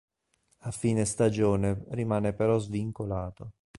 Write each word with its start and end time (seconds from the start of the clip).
A 0.61 0.71
fine 0.71 1.05
stagione 1.05 1.83
rimane 1.89 2.33
però 2.33 2.57
svincolato. 2.57 3.51